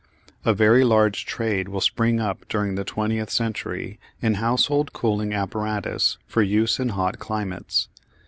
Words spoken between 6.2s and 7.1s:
for use in